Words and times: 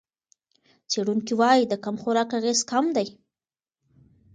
څېړونکي 0.91 1.33
وايي 1.39 1.63
د 1.67 1.73
کم 1.83 1.95
خوراک 2.01 2.29
اغېز 2.39 2.59
کم 2.71 2.85
دی. 2.95 3.07